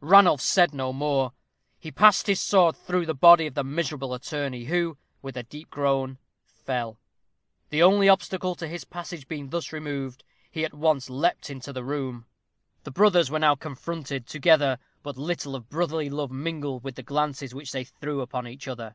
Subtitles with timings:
[0.00, 1.32] Ranulph said no more.
[1.80, 5.68] He passed his sword through the body of the miserable attorney, who, with a deep
[5.68, 7.00] groan, fell.
[7.70, 11.82] The only obstacle to his passage being thus removed, he at once leaped into the
[11.82, 12.26] room.
[12.84, 17.52] The brothers were now confronted, together, but little of brotherly love mingled with the glances
[17.52, 18.94] which they threw upon each other.